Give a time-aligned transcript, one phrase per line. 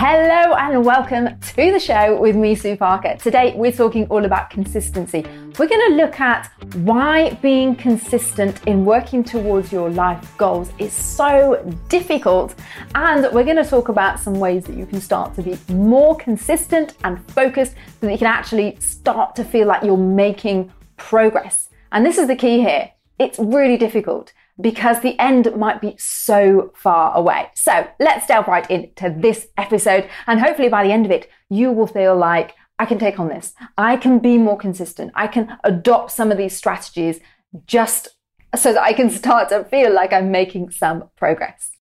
[0.00, 3.16] Hello and welcome to the show with me, Sue Parker.
[3.16, 5.26] Today we're talking all about consistency.
[5.58, 6.52] We're going to look at
[6.84, 12.54] why being consistent in working towards your life goals is so difficult.
[12.94, 16.16] And we're going to talk about some ways that you can start to be more
[16.16, 21.70] consistent and focused so that you can actually start to feel like you're making progress.
[21.90, 22.92] And this is the key here.
[23.18, 27.50] It's really difficult because the end might be so far away.
[27.54, 30.08] So let's delve right into this episode.
[30.26, 33.28] And hopefully by the end of it, you will feel like I can take on
[33.28, 33.54] this.
[33.76, 35.12] I can be more consistent.
[35.14, 37.20] I can adopt some of these strategies
[37.66, 38.08] just
[38.56, 41.72] so that I can start to feel like I'm making some progress.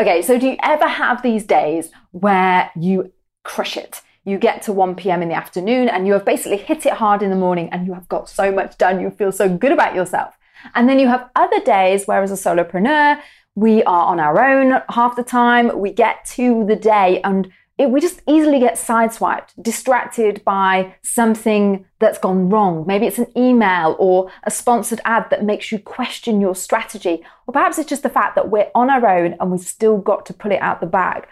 [0.00, 3.12] Okay, so do you ever have these days where you
[3.44, 4.02] crush it?
[4.24, 5.22] You get to 1 p.m.
[5.22, 7.94] in the afternoon and you have basically hit it hard in the morning and you
[7.94, 9.00] have got so much done.
[9.00, 10.36] You feel so good about yourself.
[10.74, 13.20] And then you have other days where, as a solopreneur,
[13.54, 15.78] we are on our own half the time.
[15.78, 21.84] We get to the day and it, we just easily get sideswiped, distracted by something
[21.98, 22.84] that's gone wrong.
[22.86, 27.24] Maybe it's an email or a sponsored ad that makes you question your strategy.
[27.46, 30.26] Or perhaps it's just the fact that we're on our own and we've still got
[30.26, 31.26] to pull it out the bag.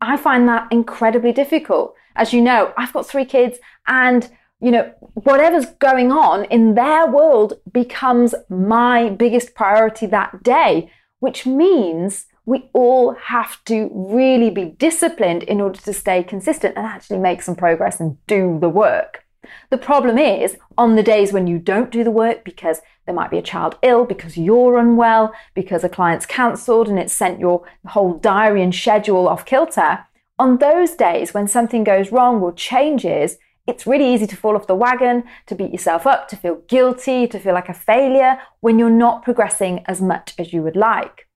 [0.00, 1.94] I find that incredibly difficult.
[2.14, 7.06] As you know, I've got three kids and you know, whatever's going on in their
[7.06, 10.90] world becomes my biggest priority that day,
[11.20, 16.86] which means we all have to really be disciplined in order to stay consistent and
[16.86, 19.24] actually make some progress and do the work.
[19.70, 23.30] The problem is on the days when you don't do the work because there might
[23.30, 27.64] be a child ill, because you're unwell, because a client's cancelled and it's sent your
[27.86, 30.06] whole diary and schedule off kilter.
[30.38, 33.36] On those days when something goes wrong or changes,
[33.66, 37.26] it's really easy to fall off the wagon, to beat yourself up, to feel guilty,
[37.26, 41.26] to feel like a failure when you're not progressing as much as you would like.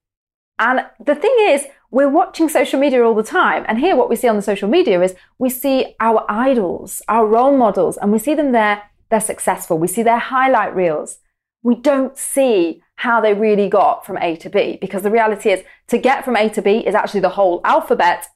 [0.59, 3.65] And the thing is, we're watching social media all the time.
[3.67, 7.25] And here, what we see on the social media is we see our idols, our
[7.25, 9.77] role models, and we see them there, they're successful.
[9.77, 11.17] We see their highlight reels.
[11.63, 15.63] We don't see how they really got from A to B because the reality is
[15.87, 18.27] to get from A to B is actually the whole alphabet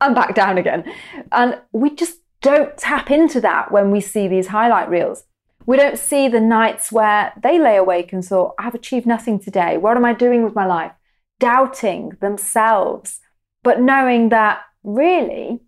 [0.00, 0.84] and back down again.
[1.32, 5.24] And we just don't tap into that when we see these highlight reels.
[5.66, 9.76] We don't see the nights where they lay awake and thought, I've achieved nothing today.
[9.76, 10.92] What am I doing with my life?
[11.38, 13.20] Doubting themselves,
[13.62, 15.60] but knowing that really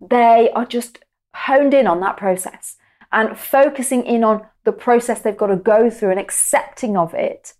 [0.00, 0.98] they are just
[1.34, 2.76] honed in on that process
[3.12, 7.54] and focusing in on the process they've got to go through and accepting of it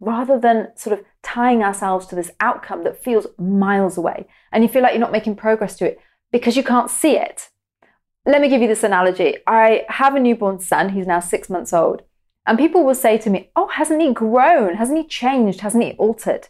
[0.00, 4.68] rather than sort of tying ourselves to this outcome that feels miles away and you
[4.68, 5.98] feel like you're not making progress to it
[6.32, 7.50] because you can't see it
[8.26, 9.36] let me give you this analogy.
[9.46, 12.02] I have a newborn son, he's now six months old,
[12.46, 14.74] and people will say to me, Oh, hasn't he grown?
[14.74, 15.60] Hasn't he changed?
[15.60, 16.48] Hasn't he altered?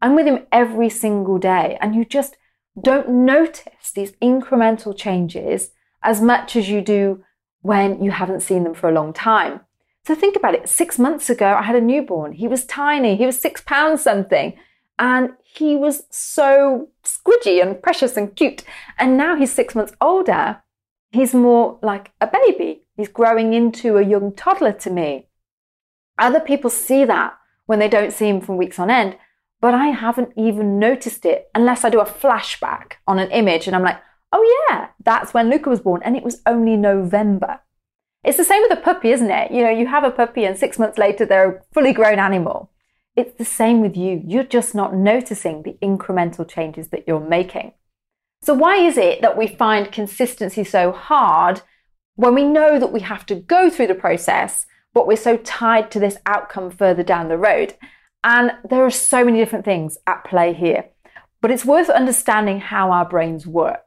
[0.00, 2.36] I'm with him every single day, and you just
[2.80, 5.70] don't notice these incremental changes
[6.02, 7.22] as much as you do
[7.62, 9.60] when you haven't seen them for a long time.
[10.06, 10.68] So think about it.
[10.68, 12.32] Six months ago, I had a newborn.
[12.32, 14.54] He was tiny, he was six pounds something,
[14.98, 18.64] and he was so squidgy and precious and cute.
[18.98, 20.62] And now he's six months older
[21.10, 22.84] He's more like a baby.
[22.96, 25.26] He's growing into a young toddler to me.
[26.18, 29.16] Other people see that when they don't see him for weeks on end,
[29.60, 33.76] but I haven't even noticed it unless I do a flashback on an image and
[33.76, 34.00] I'm like,
[34.32, 37.60] oh yeah, that's when Luca was born and it was only November.
[38.22, 39.50] It's the same with a puppy, isn't it?
[39.50, 42.70] You know, you have a puppy and six months later they're a fully grown animal.
[43.16, 44.22] It's the same with you.
[44.24, 47.72] You're just not noticing the incremental changes that you're making.
[48.42, 51.60] So, why is it that we find consistency so hard
[52.14, 55.90] when we know that we have to go through the process, but we're so tied
[55.90, 57.74] to this outcome further down the road?
[58.24, 60.86] And there are so many different things at play here,
[61.42, 63.84] but it's worth understanding how our brains work.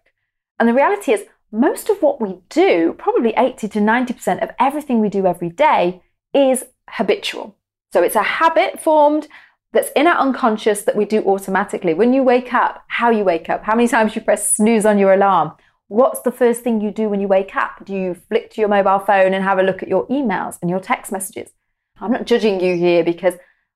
[0.59, 5.00] And the reality is, most of what we do, probably 80 to 90% of everything
[5.00, 6.02] we do every day,
[6.34, 7.58] is habitual.
[7.92, 9.28] So it's a habit formed
[9.73, 11.94] that's in our unconscious that we do automatically.
[11.94, 15.00] When you wake up, how you wake up, how many times you press snooze on
[15.00, 15.51] your alarm,
[15.88, 17.83] what's the first thing you do when you wake up?
[17.83, 20.69] Do you flick to your mobile phone and have a look at your emails and
[20.69, 21.50] your text messages?
[22.00, 23.33] I'm not judging you here because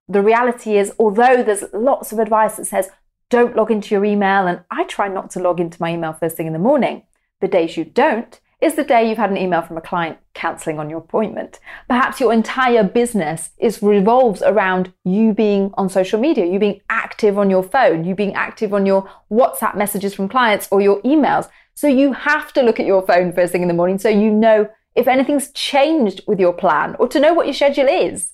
[0.07, 2.89] the reality is, although there's lots of advice that says
[3.29, 6.37] don't log into your email, and I try not to log into my email first
[6.37, 7.03] thing in the morning,
[7.41, 10.79] the days you don't, is the day you've had an email from a client cancelling
[10.79, 11.59] on your appointment.
[11.87, 17.37] Perhaps your entire business is revolves around you being on social media, you being active
[17.37, 21.47] on your phone, you being active on your WhatsApp messages from clients or your emails.
[21.75, 24.31] So you have to look at your phone first thing in the morning so you
[24.31, 28.33] know if anything's changed with your plan or to know what your schedule is.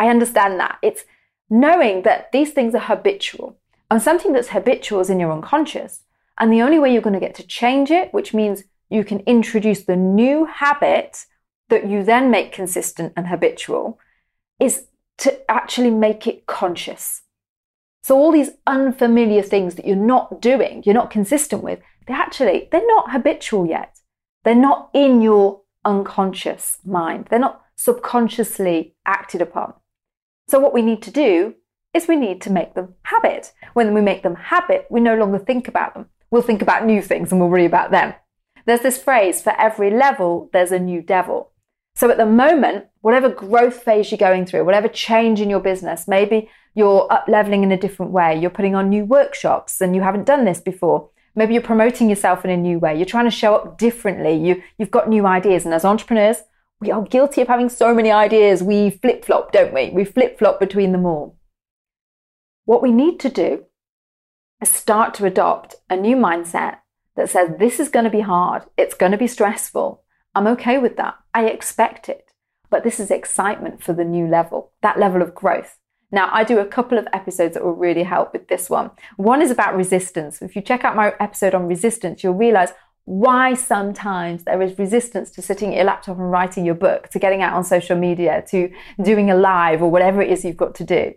[0.00, 0.78] I understand that.
[0.82, 1.04] It's
[1.48, 3.56] knowing that these things are habitual
[3.88, 6.02] and something that's habitual is in your unconscious.
[6.38, 9.20] And the only way you're going to get to change it, which means you can
[9.20, 11.24] introduce the new habit
[11.68, 13.98] that you then make consistent and habitual,
[14.58, 14.86] is
[15.18, 17.22] to actually make it conscious.
[18.02, 22.68] So all these unfamiliar things that you're not doing, you're not consistent with, they actually
[22.72, 23.98] they're not habitual yet.
[24.44, 27.26] They're not in your unconscious mind.
[27.30, 29.74] They're not subconsciously acted upon.
[30.48, 31.54] So what we need to do
[31.94, 33.52] is we need to make them habit.
[33.74, 36.06] When we make them habit, we no longer think about them.
[36.30, 38.14] We'll think about new things and we'll worry about them.
[38.66, 41.50] There's this phrase for every level, there's a new devil.
[41.94, 46.08] So at the moment, whatever growth phase you're going through, whatever change in your business,
[46.08, 50.02] maybe you're up leveling in a different way, you're putting on new workshops and you
[50.02, 51.10] haven't done this before.
[51.34, 52.96] Maybe you're promoting yourself in a new way.
[52.96, 54.34] You're trying to show up differently.
[54.34, 55.64] You, you've got new ideas.
[55.64, 56.38] And as entrepreneurs,
[56.80, 58.62] we are guilty of having so many ideas.
[58.62, 59.90] We flip flop, don't we?
[59.90, 61.36] We flip flop between them all.
[62.64, 63.64] What we need to do
[64.60, 66.78] is start to adopt a new mindset
[67.16, 68.64] that says, This is going to be hard.
[68.76, 70.02] It's going to be stressful.
[70.34, 71.16] I'm okay with that.
[71.34, 72.32] I expect it.
[72.70, 75.78] But this is excitement for the new level, that level of growth.
[76.12, 78.90] Now, I do a couple of episodes that will really help with this one.
[79.16, 80.42] One is about resistance.
[80.42, 82.72] If you check out my episode on resistance, you'll realize
[83.04, 87.18] why sometimes there is resistance to sitting at your laptop and writing your book, to
[87.18, 88.70] getting out on social media, to
[89.02, 91.14] doing a live or whatever it is you've got to do.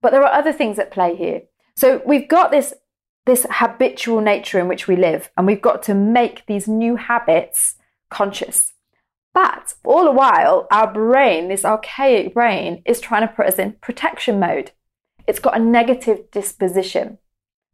[0.00, 1.42] But there are other things at play here.
[1.76, 2.74] So we've got this,
[3.24, 7.76] this habitual nature in which we live, and we've got to make these new habits
[8.10, 8.72] conscious.
[9.34, 13.76] But all the while, our brain, this archaic brain, is trying to put us in
[13.80, 14.72] protection mode.
[15.26, 17.18] It's got a negative disposition.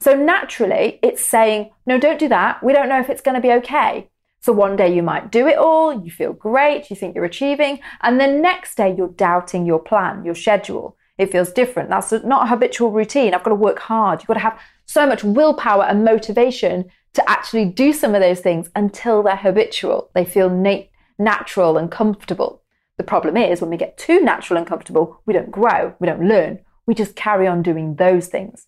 [0.01, 2.63] So naturally, it's saying, no, don't do that.
[2.63, 4.11] We don't know if it's going to be okay.
[4.41, 7.81] So one day you might do it all, you feel great, you think you're achieving,
[8.03, 11.91] and the next day you're doubting your plan, your schedule it feels different.
[11.91, 13.35] That's not a habitual routine.
[13.35, 14.21] I've got to work hard.
[14.21, 18.41] You've got to have so much willpower and motivation to actually do some of those
[18.41, 20.11] things until they're habitual.
[20.15, 20.89] They feel nat-
[21.19, 22.63] natural and comfortable.
[22.97, 26.27] The problem is when we get too natural and comfortable, we don't grow, we don't
[26.27, 26.61] learn.
[26.87, 28.67] We just carry on doing those things.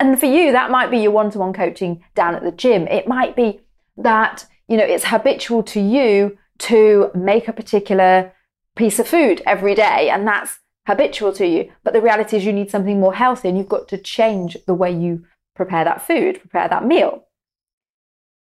[0.00, 2.86] And for you, that might be your one to one coaching down at the gym.
[2.88, 3.60] It might be
[3.98, 8.32] that, you know, it's habitual to you to make a particular
[8.76, 10.10] piece of food every day.
[10.10, 11.72] And that's habitual to you.
[11.82, 14.74] But the reality is, you need something more healthy and you've got to change the
[14.74, 15.24] way you
[15.56, 17.24] prepare that food, prepare that meal.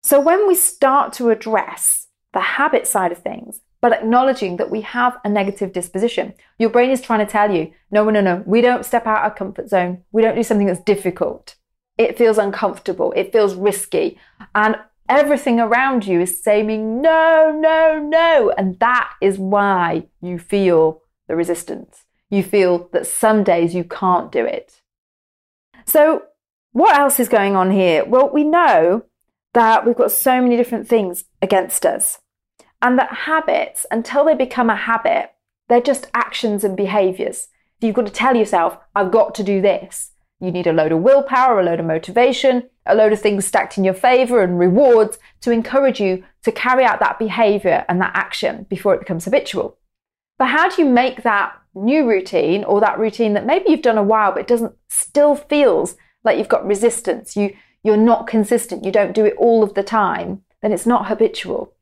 [0.02, 4.82] So, when we start to address the habit side of things, but acknowledging that we
[4.82, 8.60] have a negative disposition, your brain is trying to tell you, no, no, no, we
[8.60, 10.02] don't step out our comfort zone.
[10.12, 11.54] We don't do something that's difficult.
[11.96, 13.12] It feels uncomfortable.
[13.14, 14.18] It feels risky.
[14.54, 14.76] And
[15.08, 18.52] everything around you is saying, no, no, no.
[18.58, 24.32] And that is why you feel the resistance you feel that some days you can't
[24.32, 24.80] do it.
[25.86, 26.22] So,
[26.74, 28.04] what else is going on here?
[28.04, 29.04] Well, we know
[29.54, 32.18] that we've got so many different things against us,
[32.82, 35.30] and that habits, until they become a habit,
[35.68, 37.46] they're just actions and behaviors.
[37.80, 40.10] You've got to tell yourself, I've got to do this.
[40.40, 43.78] You need a load of willpower, a load of motivation, a load of things stacked
[43.78, 48.16] in your favor and rewards to encourage you to carry out that behavior and that
[48.16, 49.78] action before it becomes habitual.
[50.38, 53.96] But how do you make that new routine or that routine that maybe you've done
[53.96, 55.94] a while but doesn't still feels
[56.24, 59.82] like you've got resistance, you you're not consistent, you don't do it all of the
[59.82, 61.74] time, then it's not habitual.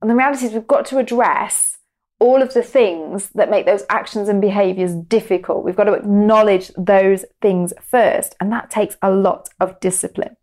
[0.00, 1.76] And the reality is we've got to address
[2.18, 5.64] all of the things that make those actions and behaviors difficult.
[5.64, 10.36] We've got to acknowledge those things first, and that takes a lot of discipline.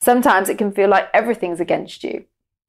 [0.00, 2.24] Sometimes it can feel like everything's against you.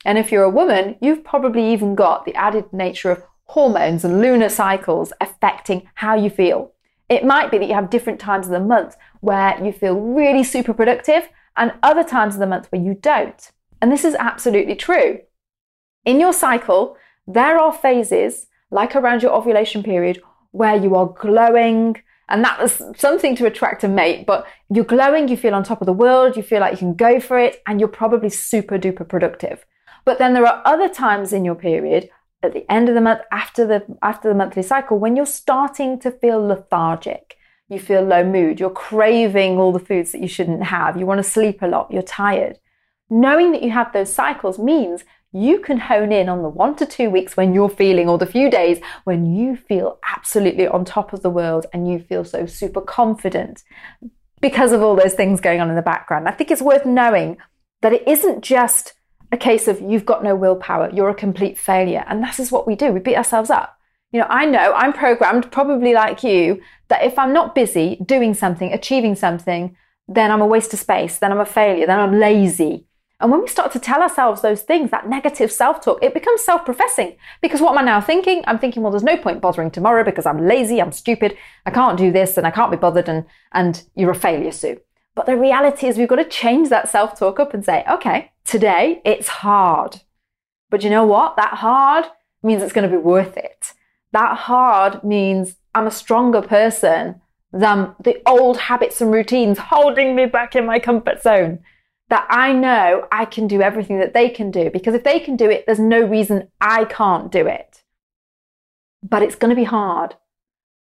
[0.06, 4.22] And if you're a woman, you've probably even got the added nature of hormones and
[4.22, 6.72] lunar cycles affecting how you feel.
[7.14, 10.44] It might be that you have different times of the month where you feel really
[10.44, 13.52] super productive and other times of the month where you don't.
[13.82, 15.20] And this is absolutely true.
[16.06, 22.02] In your cycle, there are phases, like around your ovulation period, where you are glowing,
[22.30, 24.26] and that is something to attract a mate.
[24.26, 26.96] But you're glowing, you feel on top of the world, you feel like you can
[26.96, 29.66] go for it, and you're probably super duper productive.
[30.04, 32.10] But then there are other times in your period
[32.44, 36.00] at the end of the month after the after the monthly cycle when you're starting
[36.00, 37.38] to feel lethargic
[37.70, 41.20] you feel low mood you're craving all the foods that you shouldn't have you want
[41.20, 42.60] to sleep a lot you're tired.
[43.10, 46.86] Knowing that you have those cycles means you can hone in on the one to
[46.86, 51.14] two weeks when you're feeling or the few days when you feel absolutely on top
[51.14, 53.64] of the world and you feel so super confident
[54.42, 56.28] because of all those things going on in the background.
[56.28, 57.38] I think it's worth knowing
[57.82, 58.94] that it isn't just
[59.34, 62.06] a case of you've got no willpower, you're a complete failure.
[62.08, 62.92] And this is what we do.
[62.92, 63.78] We beat ourselves up.
[64.12, 68.36] You know, I know I'm programmed, probably like you, that if I'm not busy doing
[68.36, 69.76] something, achieving something,
[70.08, 72.86] then I'm a waste of space, then I'm a failure, then I'm lazy.
[73.20, 76.44] And when we start to tell ourselves those things, that negative self talk, it becomes
[76.44, 77.16] self professing.
[77.42, 78.44] Because what am I now thinking?
[78.46, 81.36] I'm thinking, well, there's no point bothering tomorrow because I'm lazy, I'm stupid,
[81.66, 84.80] I can't do this, and I can't be bothered, and, and you're a failure, Sue.
[85.16, 88.32] But the reality is, we've got to change that self talk up and say, okay,
[88.44, 90.02] today it's hard.
[90.70, 91.36] But you know what?
[91.36, 92.06] That hard
[92.42, 93.74] means it's going to be worth it.
[94.12, 100.26] That hard means I'm a stronger person than the old habits and routines holding me
[100.26, 101.60] back in my comfort zone.
[102.10, 105.36] That I know I can do everything that they can do because if they can
[105.36, 107.84] do it, there's no reason I can't do it.
[109.02, 110.16] But it's going to be hard.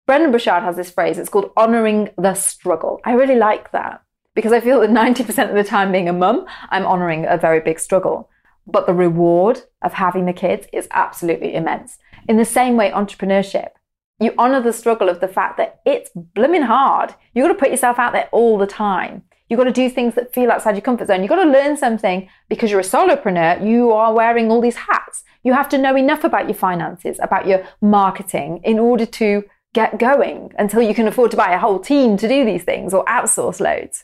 [0.05, 3.01] Brendon Burchard has this phrase, it's called honoring the struggle.
[3.03, 4.01] I really like that
[4.37, 7.59] because I feel that 90% of the time being a mum, I'm honoring a very
[7.59, 8.29] big struggle.
[8.67, 11.97] But the reward of having the kids is absolutely immense.
[12.29, 13.69] In the same way, entrepreneurship,
[14.19, 17.15] you honor the struggle of the fact that it's blooming hard.
[17.33, 19.23] You've got to put yourself out there all the time.
[19.49, 21.21] You've got to do things that feel outside your comfort zone.
[21.21, 23.67] You've got to learn something because you're a solopreneur.
[23.67, 25.23] You are wearing all these hats.
[25.41, 29.97] You have to know enough about your finances, about your marketing in order to get
[29.97, 33.03] going until you can afford to buy a whole team to do these things or
[33.05, 34.03] outsource loads.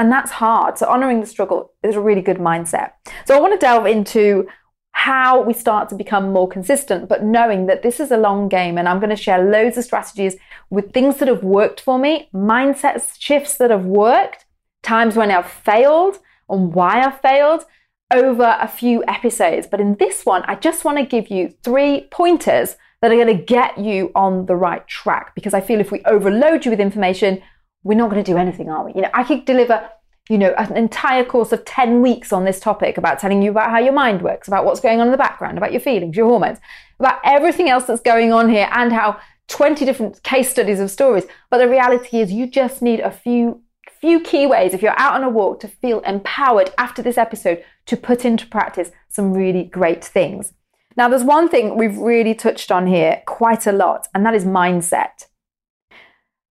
[0.00, 0.78] And that's hard.
[0.78, 2.92] So honoring the struggle is a really good mindset.
[3.26, 4.48] So I want to delve into
[4.92, 8.78] how we start to become more consistent, but knowing that this is a long game
[8.78, 10.36] and I'm going to share loads of strategies
[10.70, 14.46] with things that have worked for me, mindset shifts that have worked,
[14.82, 17.66] times when I've failed and why I've failed
[18.10, 19.66] over a few episodes.
[19.66, 23.36] But in this one, I just want to give you three pointers that are going
[23.36, 26.80] to get you on the right track because I feel if we overload you with
[26.80, 27.42] information,
[27.82, 28.92] we're not going to do anything, are we?
[28.94, 29.88] You know, I could deliver
[30.30, 33.70] you know, an entire course of 10 weeks on this topic about telling you about
[33.70, 36.28] how your mind works, about what's going on in the background, about your feelings, your
[36.28, 36.58] hormones,
[37.00, 39.18] about everything else that's going on here, and how
[39.48, 41.24] 20 different case studies of stories.
[41.50, 43.62] But the reality is, you just need a few
[44.00, 47.62] few key ways if you're out on a walk to feel empowered after this episode
[47.84, 50.54] to put into practice some really great things.
[50.96, 54.46] Now, there's one thing we've really touched on here quite a lot, and that is
[54.46, 55.26] mindset.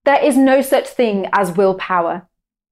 [0.06, 2.28] There is no such thing as willpower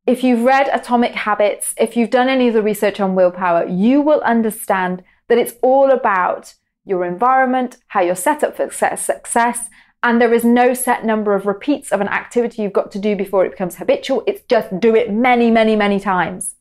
[0.07, 3.99] if you've read Atomic Habits, if you've done any of the research on willpower, you
[3.99, 6.55] will understand that it's all about
[6.85, 9.69] your environment, how you're set up for success,
[10.01, 13.17] and there is no set number of repeats of an activity you've got to do
[13.17, 14.23] before it becomes habitual.
[14.25, 16.55] It's just do it many, many, many times.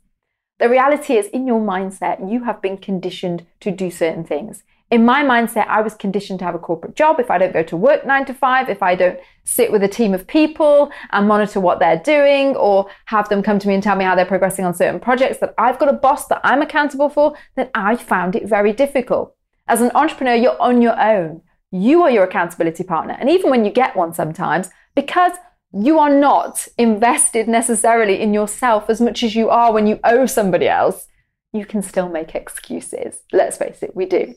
[0.59, 4.65] The reality is, in your mindset, you have been conditioned to do certain things.
[4.89, 7.19] In my mindset, I was conditioned to have a corporate job.
[7.19, 9.89] If I don't go to work nine to five, if I don't sit with a
[9.89, 13.83] team of people and monitor what they're doing or have them come to me and
[13.83, 16.63] tell me how they're progressing on certain projects that I've got a boss that I'm
[16.63, 19.35] accountable for, then I found it very difficult.
[19.67, 21.43] As an entrepreneur, you're on your own.
[21.73, 23.17] You are your accountability partner.
[23.19, 25.33] And even when you get one sometimes, because
[25.73, 30.27] you are not invested necessarily in yourself as much as you are when you owe
[30.27, 31.09] somebody else,
[31.53, 33.23] you can still make excuses.
[33.33, 34.37] Let's face it, we do.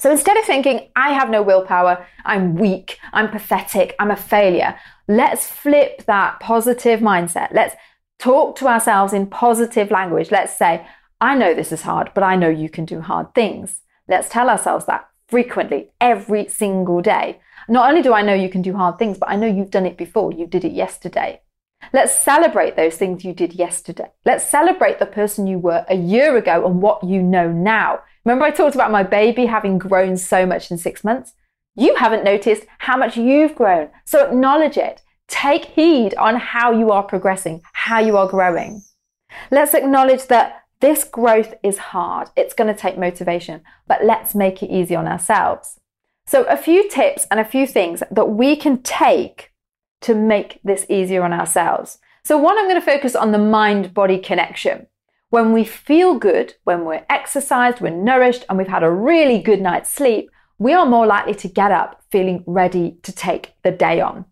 [0.00, 4.74] So instead of thinking, I have no willpower, I'm weak, I'm pathetic, I'm a failure,
[5.06, 7.52] let's flip that positive mindset.
[7.52, 7.76] Let's
[8.18, 10.30] talk to ourselves in positive language.
[10.30, 10.86] Let's say,
[11.20, 13.82] I know this is hard, but I know you can do hard things.
[14.08, 17.38] Let's tell ourselves that frequently, every single day.
[17.68, 19.84] Not only do I know you can do hard things, but I know you've done
[19.84, 20.32] it before.
[20.32, 21.42] You did it yesterday.
[21.92, 24.10] Let's celebrate those things you did yesterday.
[24.24, 28.00] Let's celebrate the person you were a year ago and what you know now.
[28.24, 31.32] Remember, I talked about my baby having grown so much in six months?
[31.74, 33.88] You haven't noticed how much you've grown.
[34.04, 35.02] So acknowledge it.
[35.28, 38.82] Take heed on how you are progressing, how you are growing.
[39.50, 42.30] Let's acknowledge that this growth is hard.
[42.36, 45.78] It's going to take motivation, but let's make it easy on ourselves.
[46.26, 49.52] So, a few tips and a few things that we can take
[50.02, 51.98] to make this easier on ourselves.
[52.24, 54.86] So, one, I'm going to focus on the mind body connection.
[55.30, 59.60] When we feel good, when we're exercised, we're nourished, and we've had a really good
[59.60, 64.00] night's sleep, we are more likely to get up feeling ready to take the day
[64.00, 64.24] on.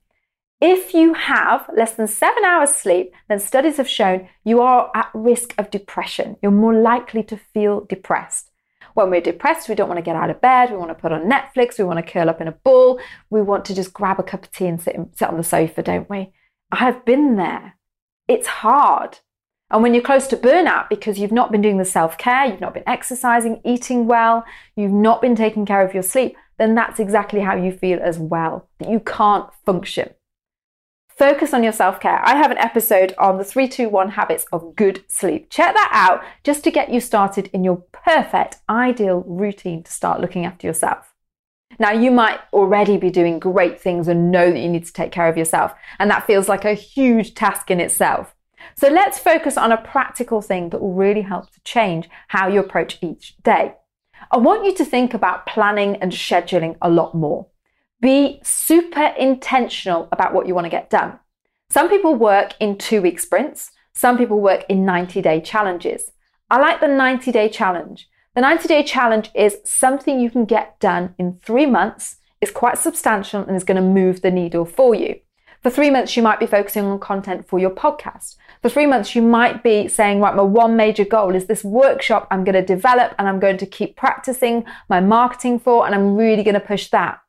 [0.60, 5.08] If you have less than seven hours sleep, then studies have shown you are at
[5.14, 6.36] risk of depression.
[6.42, 8.50] You're more likely to feel depressed.
[8.94, 10.72] When we're depressed, we don't want to get out of bed.
[10.72, 11.78] We want to put on Netflix.
[11.78, 12.98] We want to curl up in a ball.
[13.30, 15.80] We want to just grab a cup of tea and sit, sit on the sofa,
[15.84, 16.32] don't we?
[16.72, 17.76] I have been there.
[18.26, 19.20] It's hard.
[19.70, 22.60] And when you're close to burnout because you've not been doing the self care, you've
[22.60, 24.44] not been exercising, eating well,
[24.76, 28.18] you've not been taking care of your sleep, then that's exactly how you feel as
[28.18, 30.10] well, that you can't function.
[31.18, 32.20] Focus on your self care.
[32.24, 35.50] I have an episode on the 321 habits of good sleep.
[35.50, 40.20] Check that out just to get you started in your perfect, ideal routine to start
[40.20, 41.12] looking after yourself.
[41.80, 45.12] Now, you might already be doing great things and know that you need to take
[45.12, 48.34] care of yourself, and that feels like a huge task in itself.
[48.74, 52.60] So let's focus on a practical thing that will really help to change how you
[52.60, 53.74] approach each day.
[54.30, 57.46] I want you to think about planning and scheduling a lot more.
[58.00, 61.18] Be super intentional about what you want to get done.
[61.70, 66.10] Some people work in two week sprints, some people work in 90 day challenges.
[66.50, 68.08] I like the 90 day challenge.
[68.34, 72.78] The 90 day challenge is something you can get done in three months, it's quite
[72.78, 75.16] substantial, and is going to move the needle for you.
[75.62, 78.36] For three months, you might be focusing on content for your podcast.
[78.62, 82.26] For three months, you might be saying, right, my one major goal is this workshop
[82.30, 86.16] I'm going to develop and I'm going to keep practicing my marketing for, and I'm
[86.16, 87.20] really going to push that.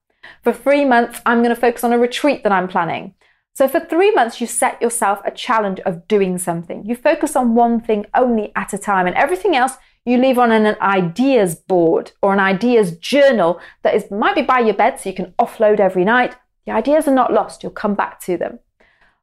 [0.44, 3.14] For three months, I'm going to focus on a retreat that I'm planning.
[3.54, 6.86] So for three months, you set yourself a challenge of doing something.
[6.86, 9.74] You focus on one thing only at a time, and everything else
[10.06, 14.60] you leave on an ideas board or an ideas journal that is might be by
[14.60, 16.36] your bed so you can offload every night.
[16.66, 18.60] The ideas are not lost, you'll come back to them.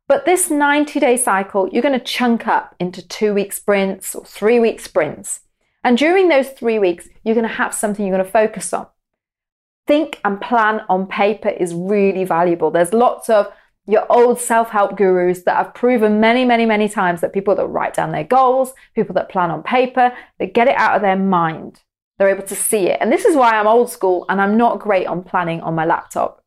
[0.08, 4.24] But this 90 day cycle, you're going to chunk up into two week sprints or
[4.24, 5.40] three week sprints.
[5.82, 8.86] And during those three weeks, you're going to have something you're going to focus on.
[9.86, 12.70] Think and plan on paper is really valuable.
[12.70, 13.52] There's lots of
[13.86, 17.66] your old self help gurus that have proven many, many, many times that people that
[17.66, 21.16] write down their goals, people that plan on paper, they get it out of their
[21.16, 21.82] mind.
[22.18, 22.98] They're able to see it.
[23.00, 25.84] And this is why I'm old school and I'm not great on planning on my
[25.84, 26.42] laptop.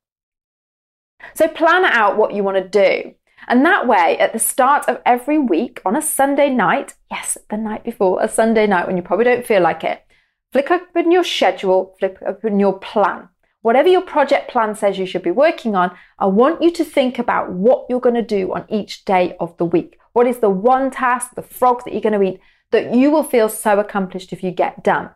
[1.34, 3.14] So plan out what you want to do.
[3.48, 7.58] And that way, at the start of every week on a Sunday night, yes, the
[7.58, 10.04] night before, a Sunday night when you probably don't feel like it,
[10.52, 13.30] flick open your schedule, flick open your plan.
[13.62, 17.20] Whatever your project plan says you should be working on, I want you to think
[17.20, 19.98] about what you're going to do on each day of the week.
[20.14, 22.40] What is the one task, the frog that you're going to eat
[22.72, 25.10] that you will feel so accomplished if you get done?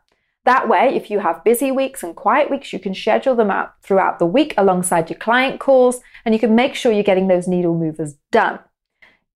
[0.46, 3.82] That way, if you have busy weeks and quiet weeks, you can schedule them out
[3.82, 7.48] throughout the week alongside your client calls and you can make sure you're getting those
[7.48, 8.60] needle movers done.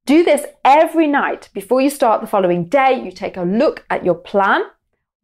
[0.05, 3.01] Do this every night before you start the following day.
[3.01, 4.63] You take a look at your plan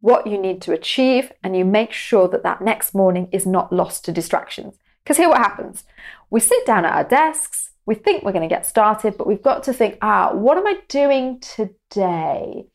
[0.04, 3.72] what you need to achieve, and you make sure that that next morning is not
[3.72, 4.74] lost to distractions.
[5.02, 5.84] Because here what happens
[6.28, 9.42] we sit down at our desks, we think we're going to get started, but we've
[9.42, 12.66] got to think, ah, what am I doing today?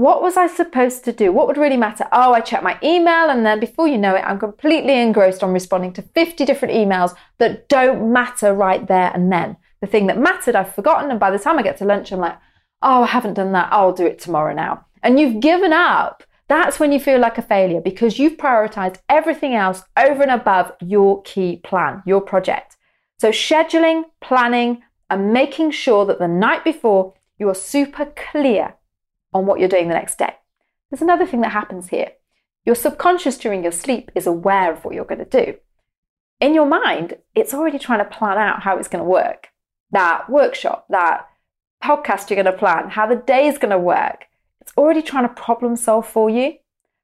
[0.00, 1.30] What was I supposed to do?
[1.30, 2.08] What would really matter?
[2.10, 5.52] Oh, I check my email, and then before you know it, I'm completely engrossed on
[5.52, 9.58] responding to 50 different emails that don't matter right there and then.
[9.82, 12.20] The thing that mattered, I've forgotten, and by the time I get to lunch, I'm
[12.20, 12.38] like,
[12.80, 13.68] oh, I haven't done that.
[13.70, 14.86] I'll do it tomorrow now.
[15.02, 19.54] And you've given up that's when you feel like a failure because you've prioritized everything
[19.54, 22.78] else over and above your key plan, your project.
[23.18, 28.76] So, scheduling, planning, and making sure that the night before you are super clear
[29.32, 30.34] on what you're doing the next day.
[30.90, 32.12] There's another thing that happens here.
[32.64, 35.54] Your subconscious during your sleep is aware of what you're going to do.
[36.40, 39.48] In your mind, it's already trying to plan out how it's going to work.
[39.92, 41.26] That workshop, that
[41.82, 44.26] podcast you're going to plan, how the day is going to work,
[44.60, 46.54] it's already trying to problem solve for you.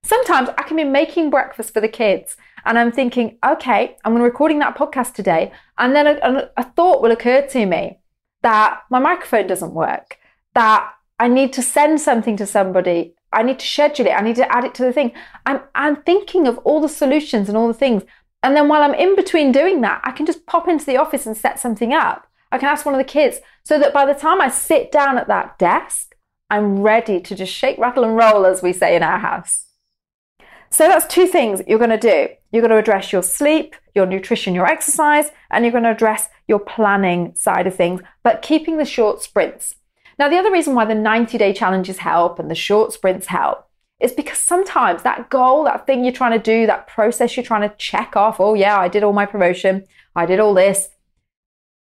[0.03, 4.59] Sometimes I can be making breakfast for the kids and I'm thinking, okay, I'm recording
[4.61, 5.53] that podcast today.
[5.79, 7.99] And then a, a, thought will occur to me
[8.43, 10.19] that my microphone doesn't work,
[10.55, 13.15] that I need to send something to somebody.
[13.33, 14.11] I need to schedule it.
[14.11, 15.13] I need to add it to the thing.
[15.45, 18.03] I'm, I'm thinking of all the solutions and all the things.
[18.43, 21.27] And then while I'm in between doing that, I can just pop into the office
[21.27, 22.27] and set something up.
[22.53, 25.19] I can ask one of the kids so that by the time I sit down
[25.19, 26.15] at that desk,
[26.49, 29.67] I'm ready to just shake, rattle, and roll, as we say in our house.
[30.71, 32.29] So that's two things you're going to do.
[32.53, 36.29] You're going to address your sleep, your nutrition, your exercise, and you're going to address
[36.47, 39.75] your planning side of things, but keeping the short sprints.
[40.19, 43.69] Now, the other reason why the 90 day challenges help and the short sprints help
[44.01, 47.69] is because sometimes that goal, that thing you're trying to do, that process you're trying
[47.69, 50.89] to check off, oh, yeah, I did all my promotion, I did all this,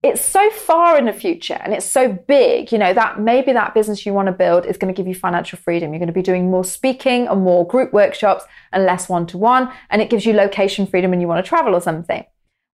[0.03, 3.75] it's so far in the future and it's so big, you know, that maybe that
[3.75, 5.93] business you want to build is going to give you financial freedom.
[5.93, 9.39] You're going to be doing more speaking and more group workshops and less one to
[9.39, 12.25] one, and it gives you location freedom and you want to travel or something.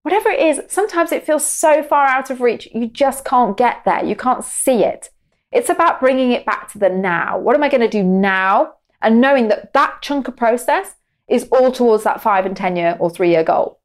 [0.03, 3.85] Whatever it is, sometimes it feels so far out of reach, you just can't get
[3.85, 4.05] there.
[4.05, 5.11] You can't see it.
[5.53, 7.39] It's about bringing it back to the now.
[7.39, 8.75] What am I going to do now?
[9.01, 10.95] And knowing that that chunk of process
[11.29, 13.81] is all towards that five and 10 year or three year goal.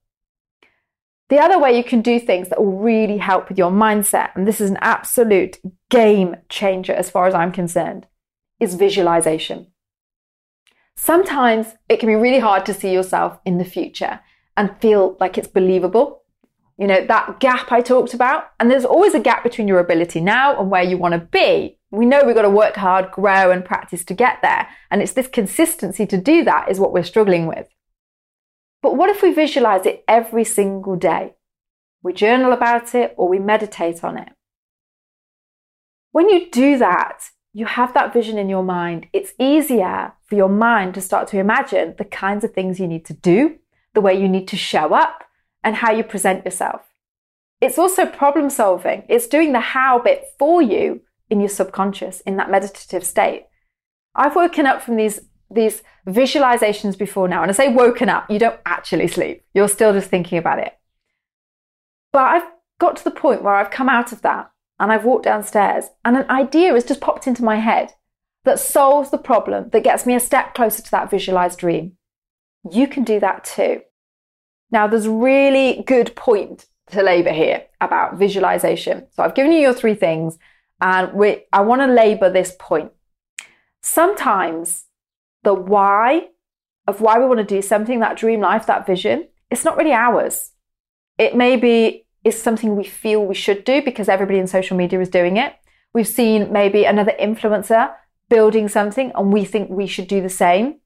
[1.30, 4.48] The other way you can do things that will really help with your mindset, and
[4.48, 5.58] this is an absolute
[5.90, 8.08] game changer as far as I'm concerned,
[8.62, 9.68] is visualization.
[10.96, 14.22] Sometimes it can be really hard to see yourself in the future
[14.56, 16.24] and feel like it's believable.
[16.78, 20.22] You know, that gap I talked about, and there's always a gap between your ability
[20.22, 21.80] now and where you want to be.
[21.90, 24.68] We know we've got to work hard, grow, and practice to get there.
[24.92, 27.68] And it's this consistency to do that is what we're struggling with.
[28.84, 31.34] But what if we visualize it every single day?
[32.04, 34.30] We journal about it or we meditate on it.
[36.12, 39.08] When you do that, you have that vision in your mind.
[39.14, 43.06] It's easier for your mind to start to imagine the kinds of things you need
[43.06, 43.58] to do,
[43.96, 45.24] the way you need to show up,
[45.64, 46.82] and how you present yourself.
[47.60, 49.04] It's also problem solving.
[49.10, 53.48] It's doing the how bit for you in your subconscious in that meditative state.
[54.16, 57.42] I've woken up from these these visualizations before now.
[57.42, 59.44] And I say woken up, you don't actually sleep.
[59.54, 60.74] You're still just thinking about it.
[62.12, 62.48] But I've
[62.80, 66.18] got to the point where I've come out of that and I've walked downstairs and
[66.18, 67.94] an idea has just popped into my head
[68.44, 71.94] that solves the problem, that gets me a step closer to that visualized dream.
[72.70, 73.82] You can do that too.
[74.72, 79.08] Now, there's really good point to labor here about visualization.
[79.12, 80.38] So I've given you your three things
[80.82, 82.92] and we, I want to labor this point.
[83.82, 84.86] Sometimes
[85.44, 86.28] the why
[86.88, 89.92] of why we want to do something, that dream life, that vision, it's not really
[89.94, 90.52] ours.
[91.18, 95.10] It maybe is something we feel we should do because everybody in social media is
[95.10, 95.54] doing it.
[95.94, 97.94] We've seen maybe another influencer
[98.30, 100.80] building something and we think we should do the same.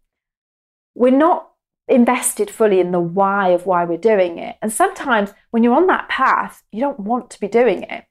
[0.95, 1.50] We're not
[1.91, 4.55] invested fully in the why of why we're doing it.
[4.61, 8.05] And sometimes when you're on that path, you don't want to be doing it.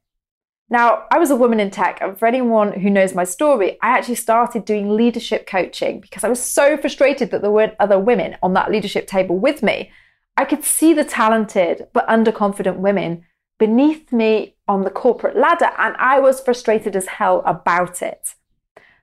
[0.73, 3.89] Now, I was a woman in tech, and for anyone who knows my story, I
[3.89, 8.37] actually started doing leadership coaching because I was so frustrated that there weren't other women
[8.41, 9.91] on that leadership table with me.
[10.37, 13.25] I could see the talented but underconfident women
[13.59, 18.35] beneath me on the corporate ladder, and I was frustrated as hell about it.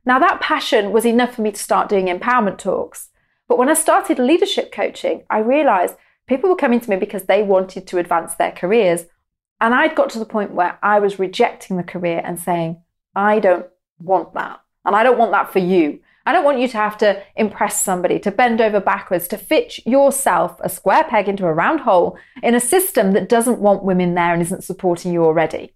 [0.05, 3.09] Now, that passion was enough for me to start doing empowerment talks.
[3.47, 5.95] But when I started leadership coaching, I realized
[6.27, 9.05] people were coming to me because they wanted to advance their careers.
[9.59, 12.81] And I'd got to the point where I was rejecting the career and saying,
[13.15, 13.67] I don't
[13.99, 14.61] want that.
[14.85, 15.99] And I don't want that for you.
[16.25, 19.85] I don't want you to have to impress somebody, to bend over backwards, to fit
[19.85, 24.13] yourself a square peg into a round hole in a system that doesn't want women
[24.13, 25.73] there and isn't supporting you already.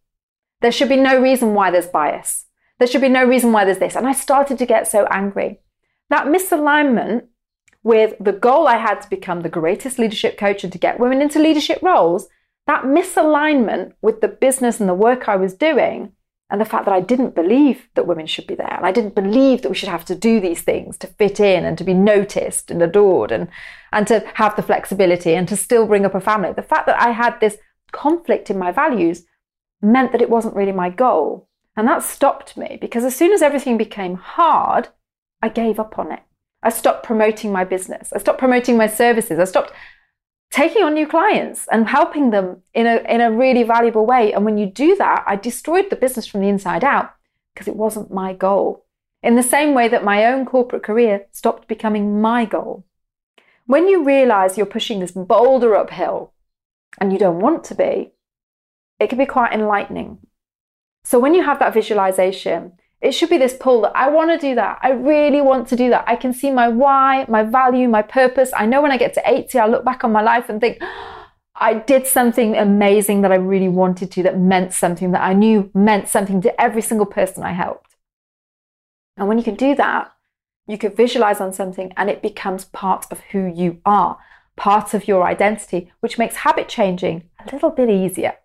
[0.60, 2.48] There should be no reason why there's bias.
[2.80, 3.96] There should be no reason why there's this.
[3.96, 5.62] And I started to get so angry.
[6.10, 7.28] That misalignment
[7.84, 11.22] with the goal I had to become the greatest leadership coach and to get women
[11.22, 12.28] into leadership roles,
[12.68, 16.14] that misalignment with the business and the work I was doing,
[16.52, 19.16] and the fact that I didn't believe that women should be there, and I didn't
[19.16, 21.94] believe that we should have to do these things to fit in and to be
[21.94, 23.48] noticed and adored and,
[23.94, 26.52] and to have the flexibility and to still bring up a family.
[26.52, 27.58] The fact that I had this
[27.94, 29.24] conflict in my values
[29.82, 31.48] meant that it wasn't really my goal.
[31.78, 34.90] And that stopped me because as soon as everything became hard,
[35.42, 36.22] I gave up on it.
[36.64, 38.14] I stopped promoting my business.
[38.14, 39.40] I stopped promoting my services.
[39.40, 39.74] I stopped
[40.52, 44.34] taking on new clients and helping them in a, in a really valuable way.
[44.34, 47.14] And when you do that, I destroyed the business from the inside out
[47.54, 48.86] because it wasn't my goal.
[49.24, 52.86] In the same way that my own corporate career stopped becoming my goal.
[53.66, 56.34] When you realize you're pushing this boulder uphill
[57.00, 58.12] and you don't want to be,
[59.00, 60.20] it can be quite enlightening.
[61.04, 64.38] So when you have that visualization, it should be this pull that I want to
[64.38, 64.80] do that.
[64.82, 66.04] I really want to do that.
[66.08, 68.52] I can see my why, my value, my purpose.
[68.56, 70.80] I know when I get to 80, I'll look back on my life and think,
[71.56, 75.70] I did something amazing that I really wanted to, that meant something, that I knew
[75.74, 77.96] meant something to every single person I helped.
[79.18, 80.12] And when you can do that,
[80.68, 84.18] you can visualize on something and it becomes part of who you are,
[84.56, 88.36] part of your identity, which makes habit changing a little bit easier.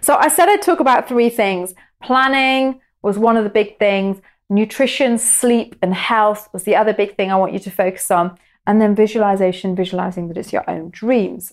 [0.00, 4.20] So I said I'd talk about three things planning, was one of the big things.
[4.50, 8.38] Nutrition, sleep, and health was the other big thing I want you to focus on.
[8.66, 11.52] And then visualization, visualizing that it's your own dreams.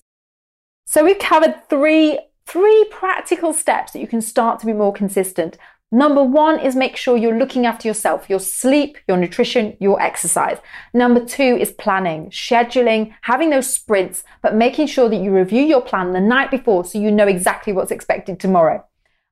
[0.85, 5.57] So we've covered three, three practical steps that you can start to be more consistent.
[5.91, 10.57] Number one is make sure you're looking after yourself, your sleep, your nutrition, your exercise.
[10.93, 15.81] Number two is planning, scheduling, having those sprints, but making sure that you review your
[15.81, 18.83] plan the night before so you know exactly what's expected tomorrow.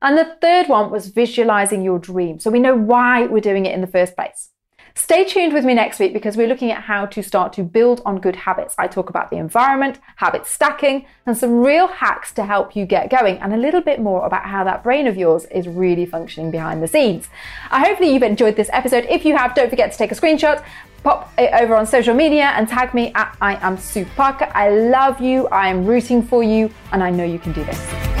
[0.04, 2.38] And the third one was visualizing your dream.
[2.38, 4.50] So we know why we're doing it in the first place.
[4.94, 8.02] Stay tuned with me next week because we're looking at how to start to build
[8.04, 8.74] on good habits.
[8.76, 13.10] I talk about the environment, habit stacking, and some real hacks to help you get
[13.10, 16.52] going, and a little bit more about how that brain of yours is really functioning
[16.52, 17.28] behind the scenes.
[17.70, 19.06] I hopefully you've enjoyed this episode.
[19.08, 20.62] If you have, don't forget to take a screenshot,
[21.02, 24.48] pop it over on social media, and tag me at I am Sue Parker.
[24.54, 28.13] I love you, I am rooting for you, and I know you can do this.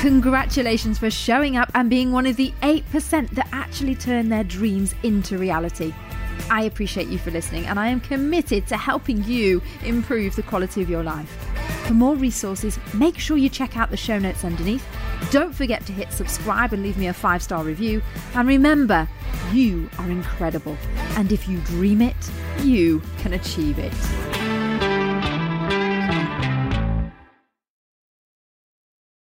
[0.00, 4.94] Congratulations for showing up and being one of the 8% that actually turn their dreams
[5.02, 5.92] into reality.
[6.50, 10.80] I appreciate you for listening and I am committed to helping you improve the quality
[10.80, 11.30] of your life.
[11.86, 14.86] For more resources, make sure you check out the show notes underneath.
[15.30, 18.00] Don't forget to hit subscribe and leave me a five star review.
[18.34, 19.06] And remember,
[19.52, 20.78] you are incredible.
[21.16, 22.16] And if you dream it,
[22.62, 24.39] you can achieve it.